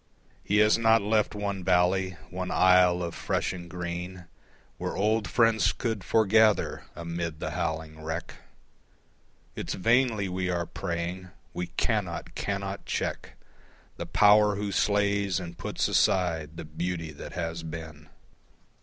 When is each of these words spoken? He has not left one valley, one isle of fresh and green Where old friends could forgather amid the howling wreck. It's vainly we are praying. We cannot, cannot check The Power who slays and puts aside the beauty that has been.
He 0.43 0.57
has 0.57 0.79
not 0.79 1.03
left 1.03 1.35
one 1.35 1.63
valley, 1.63 2.17
one 2.31 2.49
isle 2.49 3.03
of 3.03 3.13
fresh 3.13 3.53
and 3.53 3.69
green 3.69 4.25
Where 4.79 4.97
old 4.97 5.27
friends 5.29 5.71
could 5.73 6.03
forgather 6.03 6.85
amid 6.95 7.39
the 7.39 7.51
howling 7.51 8.03
wreck. 8.03 8.33
It's 9.55 9.75
vainly 9.75 10.27
we 10.27 10.49
are 10.49 10.65
praying. 10.65 11.29
We 11.53 11.67
cannot, 11.67 12.33
cannot 12.33 12.83
check 12.87 13.37
The 13.97 14.07
Power 14.07 14.55
who 14.55 14.71
slays 14.71 15.39
and 15.39 15.55
puts 15.55 15.87
aside 15.87 16.57
the 16.57 16.65
beauty 16.65 17.11
that 17.11 17.33
has 17.33 17.61
been. 17.61 18.09